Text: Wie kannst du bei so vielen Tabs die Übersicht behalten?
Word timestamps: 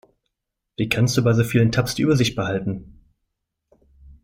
Wie 0.77 0.89
kannst 0.89 1.15
du 1.15 1.23
bei 1.23 1.31
so 1.33 1.43
vielen 1.43 1.71
Tabs 1.71 1.93
die 1.93 2.01
Übersicht 2.01 2.35
behalten? 2.35 3.03